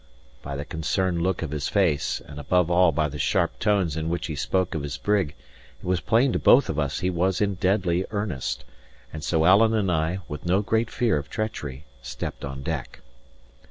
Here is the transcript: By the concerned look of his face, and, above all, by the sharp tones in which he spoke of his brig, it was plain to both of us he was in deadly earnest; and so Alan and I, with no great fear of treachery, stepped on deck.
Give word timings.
By 0.41 0.55
the 0.55 0.65
concerned 0.65 1.21
look 1.21 1.43
of 1.43 1.51
his 1.51 1.67
face, 1.67 2.23
and, 2.27 2.39
above 2.39 2.71
all, 2.71 2.91
by 2.91 3.07
the 3.07 3.19
sharp 3.19 3.59
tones 3.59 3.95
in 3.95 4.09
which 4.09 4.25
he 4.25 4.35
spoke 4.35 4.73
of 4.73 4.81
his 4.81 4.97
brig, 4.97 5.35
it 5.79 5.85
was 5.85 6.01
plain 6.01 6.33
to 6.33 6.39
both 6.39 6.69
of 6.69 6.79
us 6.79 7.01
he 7.01 7.11
was 7.11 7.39
in 7.39 7.53
deadly 7.53 8.05
earnest; 8.09 8.65
and 9.13 9.23
so 9.23 9.45
Alan 9.45 9.75
and 9.75 9.91
I, 9.91 10.17
with 10.27 10.43
no 10.43 10.63
great 10.63 10.89
fear 10.89 11.19
of 11.19 11.29
treachery, 11.29 11.85
stepped 12.01 12.43
on 12.43 12.63
deck. 12.63 13.01